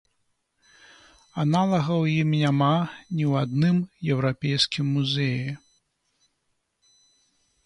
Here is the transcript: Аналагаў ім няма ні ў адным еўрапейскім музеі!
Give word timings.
Аналагаў 1.43 2.01
ім 2.21 2.29
няма 2.43 2.71
ні 3.15 3.23
ў 3.31 3.45
адным 3.45 3.77
еўрапейскім 4.17 4.85
музеі! 4.95 5.57